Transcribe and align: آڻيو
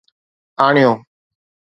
آڻيو 0.65 0.91